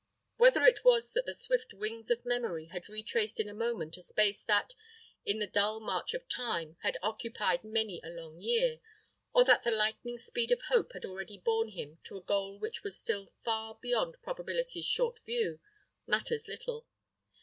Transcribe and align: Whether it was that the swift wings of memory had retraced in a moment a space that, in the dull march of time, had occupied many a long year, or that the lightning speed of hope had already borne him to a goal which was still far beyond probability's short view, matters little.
Whether 0.37 0.63
it 0.63 0.83
was 0.83 1.13
that 1.13 1.27
the 1.27 1.35
swift 1.35 1.75
wings 1.75 2.09
of 2.09 2.25
memory 2.25 2.69
had 2.73 2.89
retraced 2.89 3.39
in 3.39 3.47
a 3.47 3.53
moment 3.53 3.97
a 3.97 4.01
space 4.01 4.43
that, 4.45 4.73
in 5.25 5.37
the 5.37 5.45
dull 5.45 5.79
march 5.79 6.15
of 6.15 6.27
time, 6.27 6.75
had 6.81 6.97
occupied 7.03 7.63
many 7.63 8.01
a 8.03 8.09
long 8.09 8.41
year, 8.41 8.79
or 9.31 9.43
that 9.45 9.63
the 9.63 9.69
lightning 9.69 10.17
speed 10.17 10.51
of 10.51 10.63
hope 10.69 10.93
had 10.93 11.05
already 11.05 11.37
borne 11.37 11.69
him 11.69 11.99
to 12.05 12.17
a 12.17 12.21
goal 12.23 12.57
which 12.57 12.81
was 12.81 12.97
still 12.99 13.31
far 13.43 13.77
beyond 13.79 14.19
probability's 14.23 14.87
short 14.87 15.19
view, 15.23 15.59
matters 16.07 16.47
little. 16.47 16.87